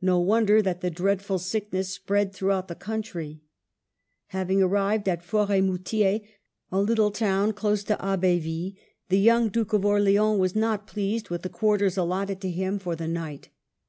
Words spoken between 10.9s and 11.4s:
273 pleased